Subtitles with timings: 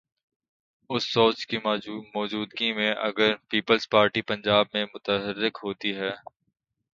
[0.89, 1.57] اس سوچ کی
[2.15, 6.11] موجودگی میں، اگر پیپلز پارٹی پنجاب میں متحرک ہوتی ہے۔